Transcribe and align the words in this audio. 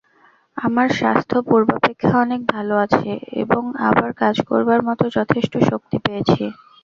আমার 0.57 0.87
স্বাস্থ্য 0.97 1.37
পূর্বাপেক্ষা 1.47 2.13
অনেক 2.19 2.41
ভাল 2.49 2.67
আছে 2.83 3.11
এবং 3.43 3.61
আবার 3.87 4.09
কাজ 4.17 4.35
করবার 4.49 4.79
মত 4.87 5.01
যথেষ্ট 5.17 5.53
শক্তি 5.69 5.97
পেয়েছি। 6.05 6.43